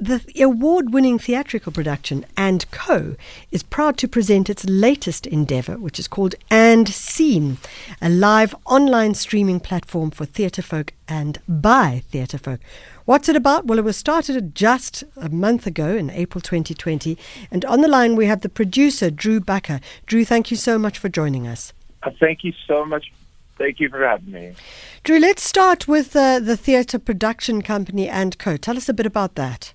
[0.00, 3.14] The award winning theatrical production And Co.
[3.50, 7.58] is proud to present its latest endeavour, which is called And Scene,
[8.00, 12.60] a live online streaming platform for theatre folk and by theatre folk.
[13.04, 13.66] What's it about?
[13.66, 17.18] Well, it was started just a month ago in April 2020.
[17.50, 19.80] And on the line, we have the producer, Drew Bakker.
[20.06, 21.74] Drew, thank you so much for joining us.
[22.02, 23.12] Uh, thank you so much.
[23.58, 24.54] Thank you for having me.
[25.04, 28.56] Drew, let's start with uh, the theatre production company And Co.
[28.56, 29.74] Tell us a bit about that.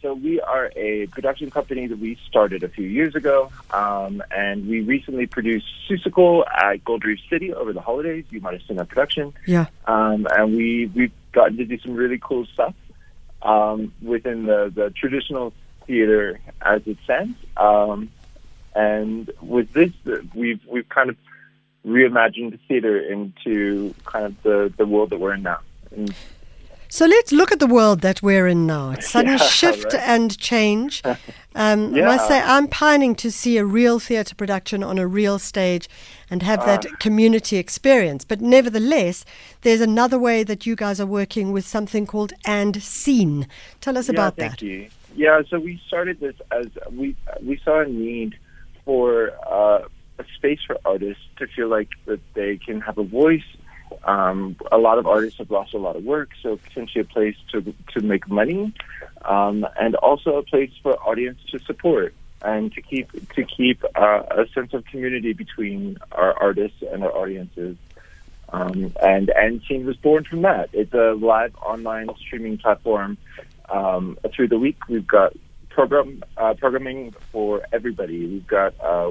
[0.00, 4.68] So we are a production company that we started a few years ago, um, and
[4.68, 8.24] we recently produced Seussical at Gold Reef City over the holidays.
[8.30, 9.34] You might have seen that production.
[9.46, 9.66] Yeah.
[9.86, 12.74] Um, and we we've gotten to do some really cool stuff
[13.42, 15.52] um, within the, the traditional
[15.86, 17.36] theater as it stands.
[17.56, 18.10] Um,
[18.76, 19.90] and with this,
[20.32, 21.16] we've we've kind of
[21.84, 25.60] reimagined the theater into kind of the, the world that we're in now.
[25.90, 26.14] And
[26.88, 28.90] so let's look at the world that we're in now.
[28.92, 30.02] It's sudden Yeah, shift right.
[30.08, 31.02] and change.
[31.54, 35.40] Um, I must say, I'm pining to see a real theatre production on a real
[35.40, 35.88] stage
[36.30, 36.94] and have that Ah.
[37.00, 38.24] community experience.
[38.24, 39.24] But nevertheless,
[39.62, 43.48] there's another way that you guys are working with something called And Scene.
[43.80, 44.62] Tell us yeah, about thank that.
[44.62, 44.88] you.
[45.16, 48.36] Yeah, so we started this as we we saw a need
[48.84, 49.88] for uh,
[50.20, 53.48] a space for artists to feel like that they can have a voice.
[54.04, 57.36] Um, a lot of artists have lost a lot of work, so potentially a place
[57.52, 58.72] to to make money,
[59.24, 64.22] um, and also a place for audience to support and to keep to keep uh,
[64.30, 67.76] a sense of community between our artists and our audiences.
[68.50, 70.70] Um, and and Scene was born from that.
[70.72, 73.18] It's a live online streaming platform.
[73.68, 75.34] Um, through the week, we've got
[75.68, 78.26] program uh, programming for everybody.
[78.26, 79.10] We've got uh,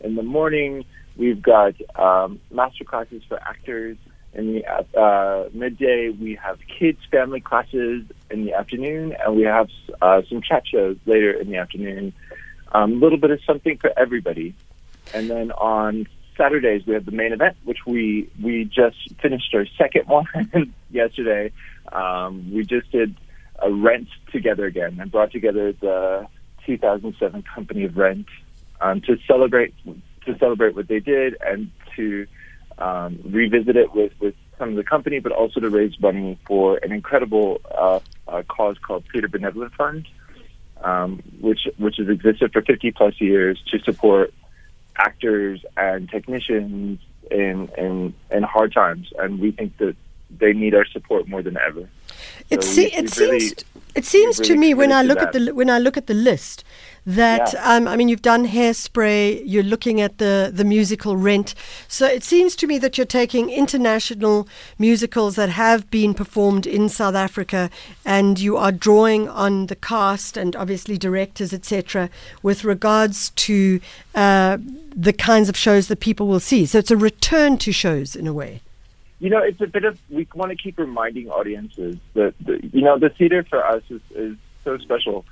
[0.00, 0.84] in the morning.
[1.18, 3.98] We've got um, master classes for actors
[4.32, 6.10] in the uh, midday.
[6.10, 9.68] We have kids family classes in the afternoon, and we have
[10.00, 12.12] uh, some chat shows later in the afternoon.
[12.72, 14.54] A um, little bit of something for everybody.
[15.12, 19.66] And then on Saturdays we have the main event, which we we just finished our
[19.76, 21.50] second one yesterday.
[21.92, 23.16] Um, we just did
[23.60, 26.28] a Rent together again and brought together the
[26.64, 28.26] 2007 company of Rent
[28.80, 29.74] um, to celebrate
[30.32, 32.26] to celebrate what they did and to
[32.78, 36.78] um, revisit it with with some of the company, but also to raise money for
[36.78, 40.06] an incredible uh, uh, cause called Theatre Benevolent Fund,
[40.82, 44.32] um, which which has existed for 50 plus years to support
[44.96, 46.98] actors and technicians
[47.30, 49.96] in in in hard times, and we think that
[50.30, 51.88] they need our support more than ever.
[52.50, 53.54] It, So se- we- it we've seems
[53.94, 56.06] it seems we've to me when I look to at the when I look at
[56.06, 56.64] the list
[57.08, 57.74] that Yeah.
[57.74, 61.54] um, I mean you've done hairspray, you're looking at the the musical Rent.
[61.88, 64.46] So it seems to me that you're taking international
[64.78, 67.70] musicals that have been performed in South Africa
[68.04, 72.10] and you are drawing on the cast and obviously directors etc.
[72.42, 73.80] with regards to
[74.14, 74.58] uh,
[74.94, 76.66] the kinds of shows that people will see.
[76.66, 78.60] So it's a return to shows in a way.
[79.20, 82.82] You know, it's a bit of we want to keep reminding audiences that the, you
[82.82, 85.24] know the theater for us is, is so special,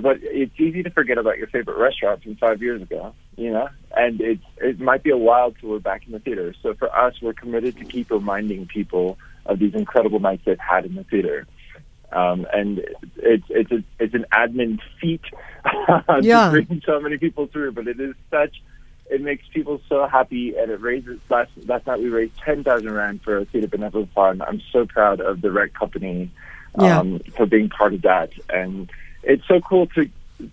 [0.00, 3.14] but it's easy to forget about your favorite restaurant from five years ago.
[3.36, 6.54] You know, and it's it might be a while till we're back in the theater.
[6.62, 10.84] So for us, we're committed to keep reminding people of these incredible nights they've had
[10.84, 11.46] in the theater.
[12.12, 12.80] Um, and
[13.16, 15.22] it's it's a, it's an admin feat
[16.20, 16.46] Yeah.
[16.46, 18.62] to bring so many people through, but it is such
[19.10, 22.92] it makes people so happy and it raises last last night we raised ten thousand
[22.92, 24.42] rand for a theater benevolent fund.
[24.42, 26.30] I'm so proud of the Rent company
[26.80, 26.98] Yeah.
[26.98, 28.30] um, for being part of that.
[28.48, 28.90] And
[29.22, 30.08] it's so cool to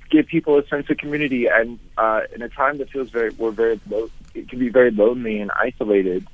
[0.09, 3.51] give people a sense of community and uh, in a time that feels very we're
[3.51, 6.28] very lo- it can be very lonely and isolated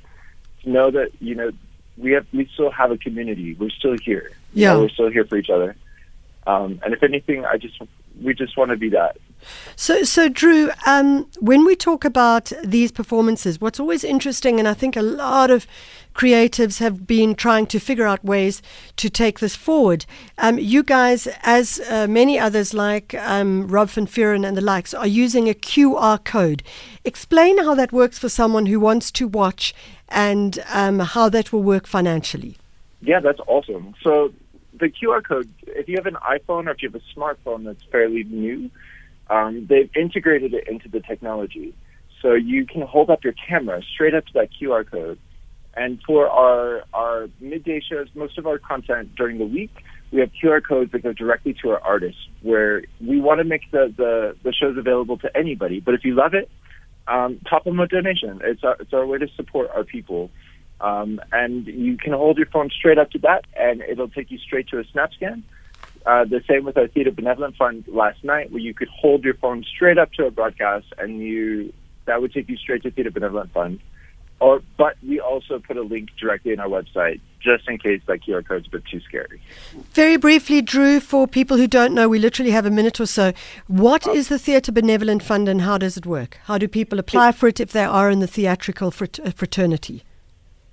[0.64, 1.52] to know that, you know,
[1.98, 3.54] we have we still have a community.
[3.54, 4.32] We're still here.
[4.54, 4.74] You Yeah.
[4.74, 5.76] know, we're still here for each other.
[6.48, 7.80] Um, and if anything I just
[8.22, 9.18] we just want to be that.
[9.76, 14.74] So, so Drew, um, when we talk about these performances, what's always interesting, and I
[14.74, 15.68] think a lot of
[16.14, 18.62] creatives have been trying to figure out ways
[18.98, 20.06] to take this forward.
[20.38, 24.94] Um, you guys, as uh, many others like um, Rob van Vuuren and the likes,
[24.94, 26.64] are using a QR code.
[27.04, 29.74] Explain how that works for someone who wants to watch
[30.10, 32.58] and um, how that will work financially.
[33.02, 33.96] Yeah, that's awesome.
[34.02, 34.34] So
[34.80, 37.84] the QR code, if you have an iPhone or if you have a smartphone that's
[37.84, 38.70] fairly new,
[39.34, 41.74] um, they've integrated it into the technology.
[42.22, 45.20] So you can hold up your camera straight up to that QR code.
[45.76, 49.72] And for our, our midday shows, most of our content during the week,
[50.12, 53.72] we have QR codes that go directly to our artists where we want to make
[53.72, 55.80] the, the, the shows available to anybody.
[55.80, 56.48] But if you love it,
[57.08, 58.40] um, top them a donation.
[58.44, 60.30] It's our, it's our way to support our people.
[60.80, 64.38] Um, and you can hold your phone straight up to that, and it'll take you
[64.38, 65.42] straight to a SnapScan.
[66.06, 69.36] Uh, the same with our Theatre Benevolent Fund last night, where you could hold your
[69.36, 71.74] phone straight up to a broadcast, and you
[72.06, 73.80] that would take you straight to Theatre Benevolent Fund.
[74.40, 78.20] Or, but we also put a link directly in our website, just in case that
[78.24, 79.42] QR code's a bit too scary.
[79.92, 83.32] Very briefly, Drew, for people who don't know, we literally have a minute or so.
[83.68, 86.40] What is the Theatre Benevolent Fund, and how does it work?
[86.44, 90.04] How do people apply for it if they are in the theatrical fraternity?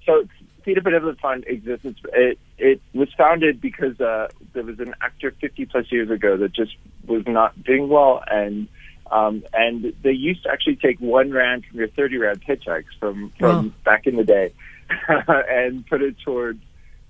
[0.05, 0.27] So
[0.65, 2.01] Theatre Benevolent Fund exists.
[2.13, 6.53] It, it was founded because uh, there was an actor 50 plus years ago that
[6.53, 6.77] just
[7.07, 8.69] was not doing well, and
[9.11, 13.33] um, and they used to actually take one rand from your 30 rand paychecks from
[13.39, 13.73] from wow.
[13.85, 14.53] back in the day,
[15.09, 16.61] and put it towards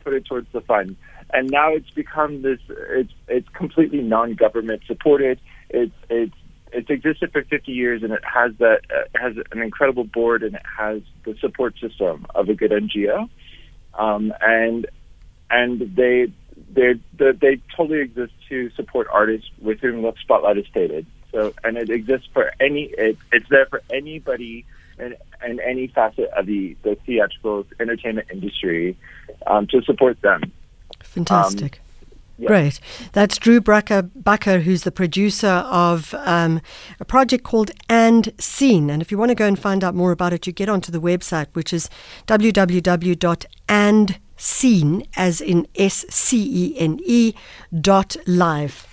[0.03, 0.97] put it towards the fund.
[1.33, 2.59] And now it's become this.
[2.69, 5.41] It's it's completely non-government supported.
[5.69, 6.35] It's it's
[6.73, 10.55] it's existed for 50 years and it has that uh, has an incredible board and
[10.55, 13.29] it has the support system of a good NGO
[13.95, 14.87] um, and
[15.51, 16.33] and they
[16.73, 21.07] they they totally exist to support artists with whom the spotlight is stated.
[21.33, 24.65] So and it exists for any it, it's there for anybody
[24.99, 28.97] and in any facet of the the theatrical entertainment industry
[29.47, 30.53] um, to support them.
[31.01, 31.81] Fantastic.
[31.83, 31.90] Um,
[32.47, 32.81] Great.
[33.13, 36.61] That's Drew Bakker, who's the producer of um,
[36.99, 38.91] a project called And Scene.
[38.91, 40.93] And if you want to go and find out more about it, you get onto
[40.93, 41.91] the website, which is
[42.27, 43.17] www.andscene,
[45.17, 47.35] as in S C E N E,
[47.81, 48.87] dot live.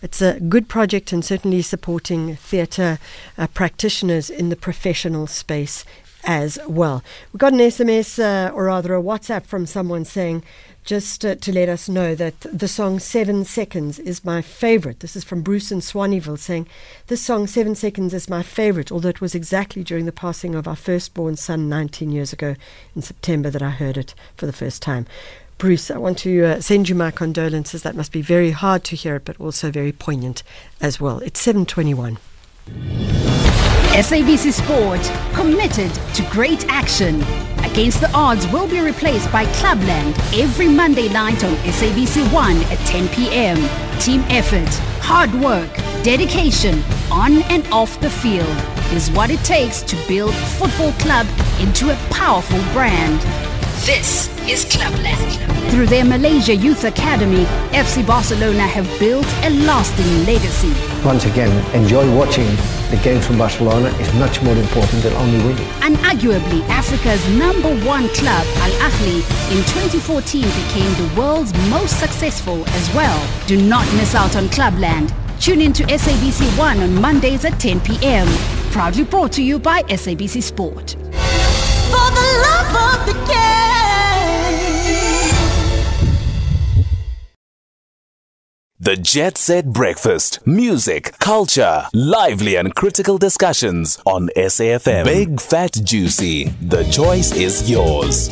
[0.00, 2.98] It's a good project and certainly supporting theatre
[3.38, 5.84] uh, practitioners in the professional space
[6.24, 7.02] as well.
[7.32, 10.42] We got an SMS, uh, or rather a WhatsApp from someone saying,
[10.84, 15.00] just uh, to let us know that the song Seven Seconds is my favorite.
[15.00, 16.66] This is from Bruce in Swaneville saying,
[17.06, 20.66] This song, Seven Seconds, is my favorite, although it was exactly during the passing of
[20.66, 22.56] our firstborn son 19 years ago
[22.96, 25.06] in September that I heard it for the first time.
[25.58, 27.82] Bruce, I want to uh, send you my condolences.
[27.82, 30.42] That must be very hard to hear it, but also very poignant
[30.80, 31.20] as well.
[31.20, 32.18] It's 721.
[33.92, 35.02] SABC Sport,
[35.34, 37.22] committed to great action.
[37.62, 42.78] Against the Odds will be replaced by Clubland every Monday night on SABC 1 at
[42.86, 43.58] 10 p.m.
[44.00, 44.72] Team effort,
[45.02, 45.70] hard work,
[46.02, 48.56] dedication on and off the field
[48.94, 51.26] is what it takes to build football club
[51.60, 53.20] into a powerful brand.
[53.84, 55.72] This is Clubland.
[55.72, 60.72] Through their Malaysia Youth Academy, FC Barcelona have built a lasting legacy.
[61.04, 62.46] Once again, enjoy watching
[62.92, 65.66] the games from Barcelona is much more important than only winning.
[65.82, 69.16] And arguably Africa's number one club, Al Ahly,
[69.50, 73.18] in 2014 became the world's most successful as well.
[73.48, 75.12] Do not miss out on Clubland.
[75.40, 78.28] Tune in to SABC 1 on Mondays at 10 p.m.
[78.70, 80.94] Proudly brought to you by SABC Sport.
[88.84, 90.44] The Jet Set Breakfast.
[90.44, 95.04] Music, culture, lively and critical discussions on SAFM.
[95.04, 96.46] Big Fat Juicy.
[96.60, 98.28] The choice is yours.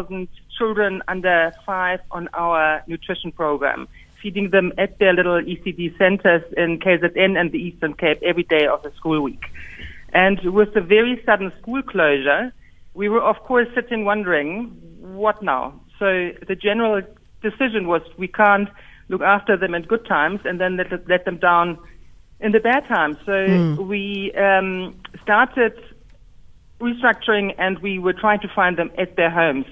[0.00, 3.88] Thousand children under five on our nutrition program,
[4.22, 8.66] feeding them at their little ECD centers in KZN and the Eastern Cape every day
[8.66, 9.44] of the school week.
[10.12, 12.52] And with the very sudden school closure,
[12.94, 14.66] we were of course sitting wondering,
[15.00, 15.80] what now?
[15.98, 17.02] So the general
[17.42, 18.68] decision was we can't
[19.08, 21.78] look after them in good times and then let, let them down
[22.40, 23.16] in the bad times.
[23.26, 23.86] So mm.
[23.86, 25.74] we um, started
[26.80, 29.66] restructuring and we were trying to find them at their homes,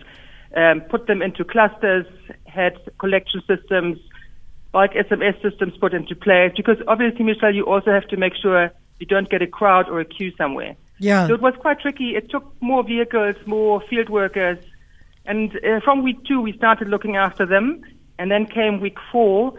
[0.57, 2.07] um, put them into clusters,
[2.47, 3.99] had collection systems,
[4.75, 8.71] like SMS systems put into place, because obviously, Michelle, you also have to make sure
[8.99, 10.77] you don't get a crowd or a queue somewhere.
[10.99, 11.27] Yeah.
[11.29, 12.17] So it was quite tricky.
[12.17, 14.59] It took more vehicles, more field workers.
[15.25, 17.83] And uh, from week two, we started looking after them.
[18.19, 19.55] And then came week four.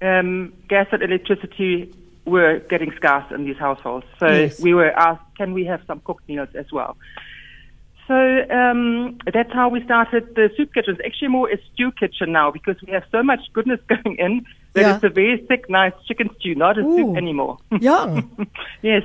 [0.00, 1.92] Um, gas and electricity
[2.24, 4.06] were getting scarce in these households.
[4.18, 4.60] So yes.
[4.60, 6.96] we were asked, can we have some cooked meals as well?
[8.12, 10.96] So um, that's how we started the soup kitchen.
[10.98, 14.44] It's actually more a stew kitchen now because we have so much goodness going in
[14.74, 14.94] that yeah.
[14.96, 16.96] it's a very thick, nice chicken stew, not a Ooh.
[16.96, 17.56] soup anymore.
[17.80, 18.20] Yeah.
[18.82, 19.04] yes.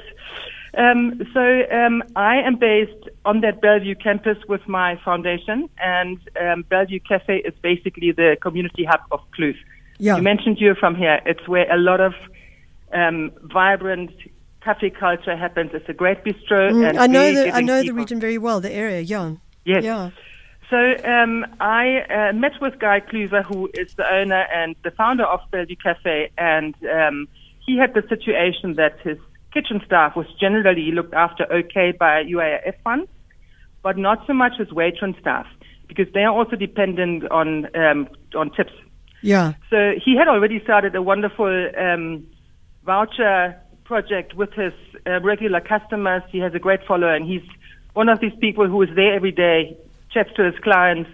[0.77, 6.65] Um, so um, I am based on that Bellevue campus with my foundation, and um,
[6.69, 9.55] Bellevue Cafe is basically the community hub of Kloof.
[9.99, 10.17] Yeah.
[10.17, 11.21] You mentioned you're from here.
[11.25, 12.13] It's where a lot of
[12.93, 14.11] um, vibrant
[14.63, 15.71] cafe culture happens.
[15.73, 16.71] It's a great bistro.
[16.71, 19.01] Mm, I know the I know the region very well, the area.
[19.01, 19.35] Yeah.
[19.65, 19.83] Yes.
[19.83, 20.11] Yeah.
[20.69, 25.23] So um, I uh, met with Guy Kluver, who is the owner and the founder
[25.23, 27.27] of Bellevue Cafe, and um,
[27.65, 29.17] he had the situation that his
[29.53, 33.09] kitchen staff was generally looked after okay by UIF funds,
[33.81, 35.45] but not so much his waitress staff
[35.87, 38.73] because they are also dependent on um, on tips.
[39.21, 39.53] Yeah.
[39.69, 42.27] So he had already started a wonderful um,
[42.85, 43.55] voucher
[43.87, 44.73] project with his
[45.07, 46.21] uh, regular customers.
[46.29, 47.25] He has a great following.
[47.25, 47.47] He's
[47.93, 49.75] one of these people who is there every day,
[50.11, 51.09] chats to his clients.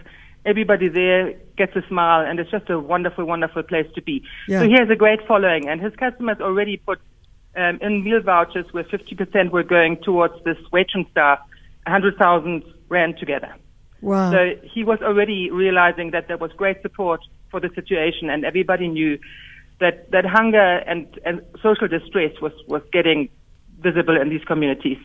[0.45, 4.23] Everybody there gets a smile, and it's just a wonderful, wonderful place to be.
[4.49, 4.59] Yeah.
[4.59, 6.99] So he has a great following, and his customers already put
[7.55, 11.39] um, in meal vouchers where 50% were going towards this waitress staff,
[11.85, 13.55] 100,000 rand together.
[14.01, 14.31] Wow.
[14.31, 18.87] So he was already realizing that there was great support for the situation, and everybody
[18.89, 19.17] knew
[19.79, 23.29] that, that hunger and, and social distress was, was getting
[23.79, 24.97] visible in these communities.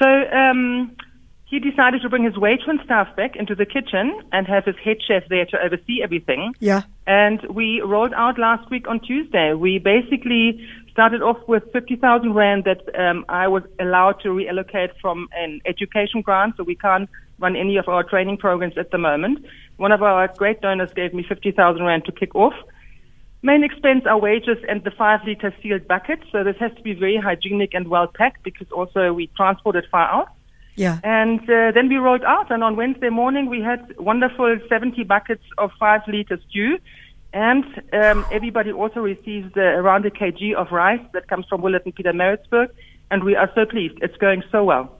[0.00, 0.96] So um,
[1.46, 4.96] he decided to bring his waitress staff back into the kitchen and have his head
[5.06, 6.54] chef there to oversee everything.
[6.58, 6.82] yeah.
[7.06, 9.52] And we rolled out last week on Tuesday.
[9.52, 15.28] We basically started off with 50,000 Rand that um, I was allowed to reallocate from
[15.36, 19.44] an education grant, so we can't run any of our training programs at the moment.
[19.76, 22.54] One of our great donors gave me 50,000 Rand to kick off.
[23.44, 26.94] Main expense are wages and the five liter sealed bucket, so this has to be
[26.94, 30.28] very hygienic and well packed because also we transport it far out.
[30.76, 30.98] Yeah.
[31.04, 35.44] And uh, then we rolled out, and on Wednesday morning we had wonderful 70 buckets
[35.58, 36.78] of five liters stew.
[37.34, 41.84] And um, everybody also receives uh, around a kg of rice that comes from Willett
[41.84, 42.68] and Pietermaritzburg.
[43.10, 43.98] And we are so pleased.
[44.00, 44.98] It's going so well.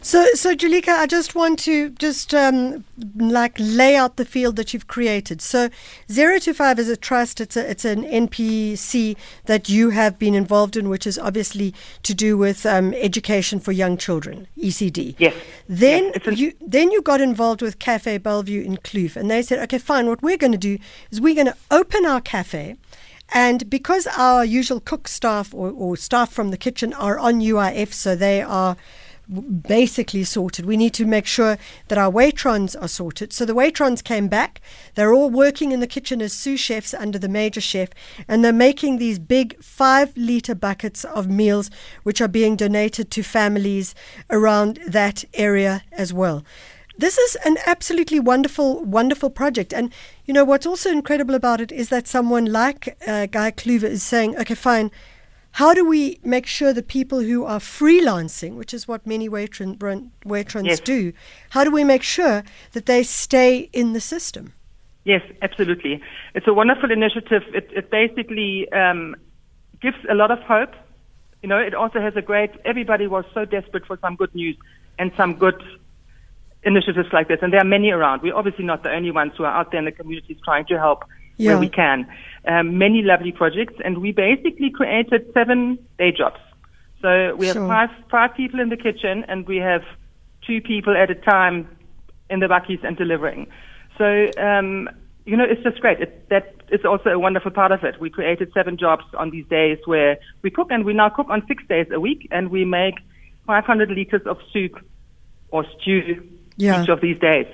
[0.00, 2.84] So, so Julika, I just want to just um,
[3.16, 5.40] like lay out the field that you've created.
[5.42, 5.68] So,
[6.10, 7.40] zero to five is a trust.
[7.40, 12.14] It's a it's an NPC that you have been involved in, which is obviously to
[12.14, 15.16] do with um, education for young children, ECD.
[15.18, 15.34] Yes.
[15.68, 19.58] Then Yes, you then you got involved with Cafe Bellevue in Kloof, and they said,
[19.60, 20.06] okay, fine.
[20.06, 20.78] What we're going to do
[21.10, 22.76] is we're going to open our cafe.
[23.34, 27.92] And because our usual cook staff or, or staff from the kitchen are on UIF,
[27.92, 28.76] so they are
[29.28, 30.66] basically sorted.
[30.66, 33.32] We need to make sure that our waitrons are sorted.
[33.32, 34.60] So the waitrons came back.
[34.94, 37.90] They're all working in the kitchen as sous chefs under the major chef,
[38.28, 41.70] and they're making these big five liter buckets of meals,
[42.04, 43.94] which are being donated to families
[44.30, 46.44] around that area as well.
[46.98, 49.74] This is an absolutely wonderful, wonderful project.
[49.74, 49.92] And,
[50.24, 54.02] you know, what's also incredible about it is that someone like uh, Guy Kluver is
[54.02, 54.90] saying, okay, fine,
[55.56, 59.78] how do we make sure that people who are freelancing, which is what many waitron,
[60.22, 60.80] waitrons Yes.
[60.80, 61.14] do,
[61.50, 64.52] how do we make sure that they stay in the system?
[65.04, 66.02] Yes, absolutely.
[66.34, 67.42] It's a wonderful initiative.
[67.54, 69.16] It, it basically um,
[69.80, 70.74] gives a lot of hope.
[71.42, 72.50] You know, it also has a great.
[72.66, 74.58] Everybody was so desperate for some good news
[74.98, 75.62] and some good
[76.64, 78.20] initiatives like this, and there are many around.
[78.20, 80.78] We're obviously not the only ones who are out there in the communities trying to
[80.78, 81.04] help
[81.36, 81.50] Yeah.
[81.52, 82.06] where we can.
[82.46, 86.40] Um, many lovely projects, and we basically created seven day jobs.
[87.02, 87.68] So we have Sure.
[87.68, 89.82] five five people in the kitchen, and we have
[90.46, 91.68] two people at a time
[92.30, 93.48] in the buckies and delivering.
[93.98, 94.88] So um,
[95.24, 96.00] you know, it's just great.
[96.00, 98.00] It, that is also a wonderful part of it.
[98.00, 101.42] We created seven jobs on these days where we cook, and we now cook on
[101.48, 102.94] six days a week, and we make
[103.46, 104.78] 500 liters of soup
[105.50, 106.22] or stew
[106.56, 106.82] Yeah.
[106.82, 107.46] each of these days.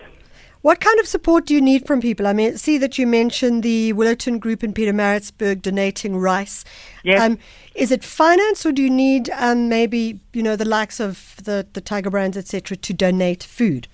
[0.62, 2.26] What kind of support do you need from people?
[2.26, 6.64] I mean, see that you mentioned the Willowton Group in Pietermaritzburg donating rice.
[7.02, 7.20] Yes.
[7.20, 7.38] Um,
[7.74, 11.66] is it finance, or do you need um, maybe you know the likes of the
[11.72, 13.88] the Tiger Brands, etc., to donate food?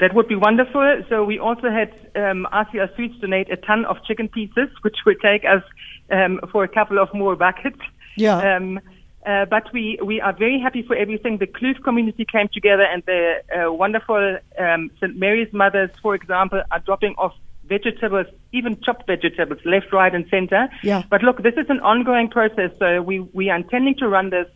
[0.00, 1.02] That would be wonderful.
[1.10, 5.20] So we also had um, RCL Foods donate a ton of chicken pieces, which would
[5.20, 5.62] take us
[6.10, 7.80] um, for a couple of more buckets.
[8.16, 8.56] Yeah.
[8.56, 8.80] Um,
[9.26, 11.38] uh, but we, we are very happy for everything.
[11.38, 15.16] The Kloof community came together, and the uh, wonderful um, St.
[15.16, 17.34] Mary's mothers, for example, are dropping off
[17.64, 20.68] vegetables, even chopped vegetables, left, right, and center.
[20.82, 21.02] Yeah.
[21.10, 24.46] But look, this is an ongoing process, so we, we are intending to run this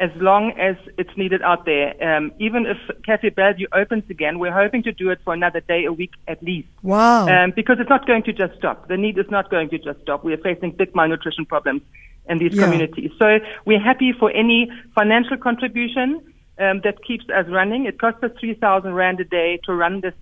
[0.00, 1.94] as long as it's needed out there.
[2.02, 5.84] Um, even if Cafe Bellevue opens again, we're hoping to do it for another day
[5.84, 6.68] a week at least.
[6.82, 7.28] Wow.
[7.28, 8.88] Um, because it's not going to just stop.
[8.88, 10.24] The need is not going to just stop.
[10.24, 11.82] We are facing big malnutrition problems
[12.28, 12.64] in these Yeah.
[12.64, 13.10] communities.
[13.18, 16.20] So we're happy for any financial contribution
[16.58, 17.86] um, that keeps us running.
[17.86, 20.14] It costs us 3,000 Rand a day to run this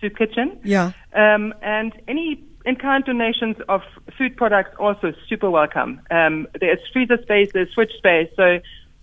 [0.00, 0.58] soup kitchen.
[0.64, 0.92] yeah.
[1.14, 3.82] Um, and any in-kind donations of
[4.16, 6.00] food products also super welcome.
[6.10, 8.60] Um, there's freezer space, there's fridge space, so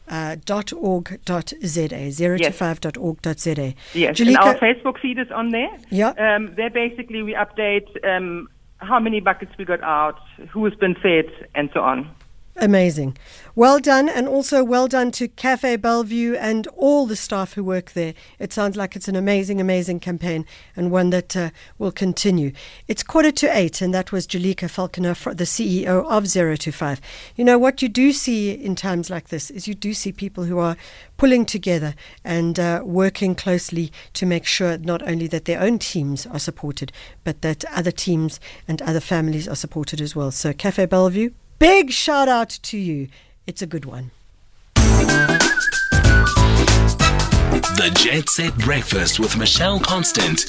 [0.10, 2.56] uh, dot org dot za zero Yes.
[2.56, 3.74] five dot org dot za.
[3.94, 5.70] Yes, and our Facebook feed is on there.
[5.90, 6.10] Yeah.
[6.10, 10.20] Um, there basically we update um, how many buckets we got out,
[10.52, 11.26] who has been fed,
[11.56, 12.10] and so on.
[12.58, 13.18] Amazing.
[13.56, 17.92] Well done, and also well done to Cafe Bellevue and all the staff who work
[17.94, 18.14] there.
[18.38, 20.46] It sounds like it's an amazing, amazing campaign
[20.76, 22.52] and one that uh, will continue.
[22.88, 27.02] It's quarter to eight, and that was Julika Falconer, the CEO of Zero to Five.
[27.36, 30.44] You know, what you do see in times like this is you do see people
[30.44, 30.78] who are
[31.18, 36.28] pulling together and uh, working closely to make sure not only that their own teams
[36.28, 36.92] are supported,
[37.24, 40.30] but that other teams and other families are supported as well.
[40.30, 41.32] So, Cafe Bellevue,
[41.64, 43.08] big shout out to you.
[43.48, 44.12] It's a good one.
[47.80, 50.42] The Jet Set Breakfast with Michelle Constant.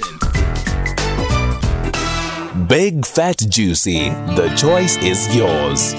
[2.69, 4.09] Big Fat Juicy.
[4.35, 5.95] The choice is yours.